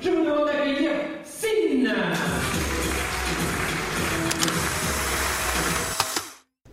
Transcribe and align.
je 0.00 0.10
vous 0.10 0.24
demande 0.24 0.46
d'accueillir 0.46 0.90
Sin 1.24 1.92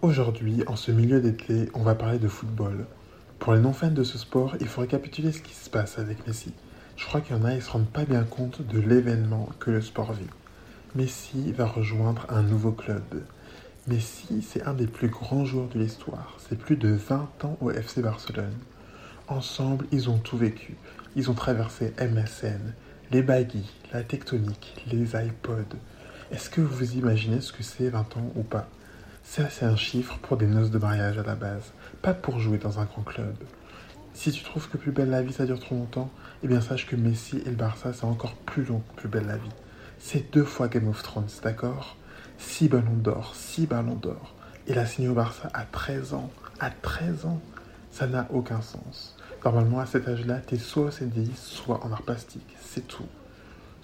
Aujourd'hui, 0.01 0.63
en 0.67 0.75
ce 0.75 0.91
milieu 0.91 1.21
d'été, 1.21 1.69
on 1.73 1.83
va 1.83 1.95
parler 1.95 2.19
de 2.19 2.27
football. 2.27 2.85
Pour 3.39 3.53
les 3.53 3.61
non-fans 3.61 3.91
de 3.91 4.03
ce 4.03 4.17
sport, 4.17 4.55
il 4.59 4.67
faut 4.67 4.81
récapituler 4.81 5.31
ce 5.31 5.41
qui 5.41 5.53
se 5.53 5.69
passe 5.69 5.97
avec 5.99 6.27
Messi. 6.27 6.53
Je 6.97 7.05
crois 7.05 7.21
qu'il 7.21 7.35
y 7.35 7.39
en 7.39 7.45
a, 7.45 7.53
ils 7.53 7.61
se 7.61 7.71
rendent 7.71 7.89
pas 7.89 8.05
bien 8.05 8.23
compte 8.23 8.61
de 8.61 8.79
l'événement 8.79 9.49
que 9.59 9.71
le 9.71 9.81
sport 9.81 10.13
vit. 10.13 10.27
Messi 10.95 11.51
va 11.53 11.65
rejoindre 11.65 12.25
un 12.29 12.43
nouveau 12.43 12.71
club. 12.71 13.03
Messi, 13.87 14.41
c'est 14.41 14.63
un 14.63 14.73
des 14.73 14.87
plus 14.87 15.09
grands 15.09 15.45
joueurs 15.45 15.69
de 15.69 15.79
l'histoire. 15.79 16.37
C'est 16.37 16.57
plus 16.57 16.77
de 16.77 16.89
20 16.89 17.45
ans 17.45 17.57
au 17.61 17.71
FC 17.71 18.01
Barcelone. 18.01 18.57
Ensemble, 19.27 19.85
ils 19.91 20.09
ont 20.09 20.19
tout 20.19 20.37
vécu. 20.37 20.75
Ils 21.15 21.31
ont 21.31 21.33
traversé 21.33 21.93
MSN, 21.99 22.73
les 23.13 23.21
baggy, 23.21 23.63
la 23.93 24.01
tectonique, 24.01 24.83
les 24.91 25.15
iPods. 25.15 25.77
Est-ce 26.31 26.49
que 26.49 26.61
vous 26.61 26.93
imaginez 26.93 27.41
ce 27.41 27.53
que 27.53 27.61
c'est 27.61 27.89
20 27.89 28.17
ans 28.17 28.31
ou 28.35 28.41
pas? 28.41 28.67
Ça, 29.23 29.51
c'est 29.51 29.65
un 29.65 29.75
chiffre 29.75 30.17
pour 30.23 30.35
des 30.35 30.47
noces 30.47 30.71
de 30.71 30.79
mariage 30.79 31.19
à 31.19 31.23
la 31.23 31.35
base, 31.35 31.73
pas 32.01 32.15
pour 32.15 32.39
jouer 32.39 32.57
dans 32.57 32.79
un 32.79 32.85
grand 32.85 33.03
club. 33.03 33.35
Si 34.15 34.31
tu 34.31 34.43
trouves 34.43 34.67
que 34.67 34.77
Plus 34.77 34.91
belle 34.91 35.11
la 35.11 35.21
vie 35.21 35.31
ça 35.31 35.45
dure 35.45 35.59
trop 35.59 35.75
longtemps, 35.75 36.09
eh 36.43 36.47
bien 36.47 36.59
sache 36.59 36.87
que 36.87 36.95
Messi 36.95 37.37
et 37.45 37.51
le 37.51 37.55
Barça 37.55 37.93
c'est 37.93 38.05
encore 38.05 38.33
plus 38.33 38.65
long 38.65 38.79
que 38.79 39.01
Plus 39.01 39.09
belle 39.09 39.27
la 39.27 39.37
vie. 39.37 39.49
C'est 39.99 40.33
deux 40.33 40.43
fois 40.43 40.67
Game 40.67 40.87
of 40.87 41.03
Thrones, 41.03 41.29
d'accord? 41.43 41.97
6 42.39 42.69
ballons 42.69 42.97
d'or, 42.97 43.35
6 43.35 43.67
ballons 43.67 43.93
d'or. 43.93 44.33
Il 44.67 44.79
a 44.79 44.87
signé 44.87 45.07
au 45.07 45.13
Barça 45.13 45.49
à 45.53 45.65
13 45.65 46.15
ans. 46.15 46.31
À 46.59 46.71
13 46.71 47.25
ans 47.27 47.41
Ça 47.91 48.07
n'a 48.07 48.27
aucun 48.31 48.61
sens. 48.61 49.15
Normalement, 49.45 49.79
à 49.79 49.85
cet 49.85 50.07
âge-là, 50.07 50.35
t'es 50.35 50.57
soit 50.57 50.85
au 50.85 50.91
CDI, 50.91 51.31
soit 51.35 51.85
en 51.85 51.91
art 51.91 52.03
plastique. 52.03 52.55
C'est 52.61 52.87
tout. 52.87 53.05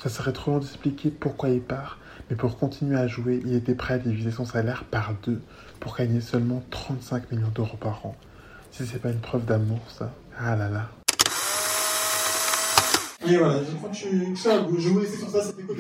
Ça 0.02 0.08
serait 0.08 0.31
trop 0.31 0.52
long 0.52 0.59
d'expliquer 0.59 1.09
pourquoi 1.09 1.50
il 1.50 1.59
part, 1.62 1.98
mais 2.30 2.38
pour 2.38 2.58
continuer 2.58 2.98
à 2.98 3.08
jouer, 3.08 3.42
il 3.45 3.53
était 3.53 3.75
prêt 3.75 3.95
à 3.95 3.97
diviser 3.97 4.31
son 4.31 4.45
salaire 4.45 4.86
par 4.86 5.14
deux 5.23 5.42
pour 5.81 5.97
gagner 5.97 6.22
seulement 6.22 6.64
35 6.69 7.31
millions 7.31 7.52
d'euros 7.53 7.75
par 7.75 8.06
an. 8.06 8.16
Si 8.72 8.86
c'est 8.86 9.00
pas 9.00 9.09
une 9.09 9.19
preuve 9.19 9.44
d'amour, 9.44 9.81
ça. 9.89 10.14
Ah 10.39 10.56
là 10.56 10.69
là. 10.69 10.89
Et 13.28 13.36
voilà, 13.36 13.62
je 13.62 13.75
crois 13.75 13.89
que 13.89 13.95
je 13.95 14.00
suis. 14.00 14.36
Je 14.38 14.89
vous 14.89 15.00
laisse 15.00 15.19
sur 15.19 15.30
ça, 15.30 15.44
c'était 15.44 15.64
cool. 15.64 15.75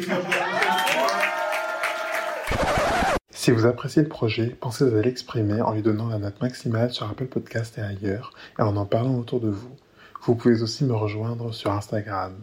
Si 3.49 3.55
vous 3.55 3.65
appréciez 3.65 4.03
le 4.03 4.09
projet, 4.09 4.55
pensez 4.59 4.83
à 4.83 5.01
l'exprimer 5.01 5.59
en 5.59 5.73
lui 5.73 5.81
donnant 5.81 6.07
la 6.07 6.19
note 6.19 6.39
maximale 6.39 6.91
sur 6.91 7.09
Apple 7.09 7.25
Podcast 7.25 7.79
et 7.79 7.81
ailleurs, 7.81 8.31
et 8.59 8.61
en 8.61 8.77
en 8.77 8.85
parlant 8.85 9.17
autour 9.17 9.39
de 9.39 9.49
vous. 9.49 9.75
Vous 10.21 10.35
pouvez 10.35 10.61
aussi 10.61 10.83
me 10.83 10.93
rejoindre 10.93 11.51
sur 11.51 11.71
Instagram. 11.71 12.35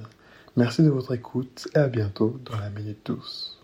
Merci 0.57 0.83
de 0.83 0.91
votre 0.91 1.15
écoute 1.15 1.69
et 1.77 1.79
à 1.79 1.87
bientôt 1.87 2.41
dans 2.45 2.59
la 2.59 2.71
Minute 2.71 3.07
Douce. 3.07 3.57